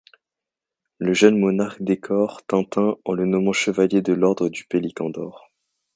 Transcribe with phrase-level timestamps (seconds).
[0.97, 5.51] Le jeune monarque décore Tintin en le nommant chevalier de l'ordre du Pélican d'Or.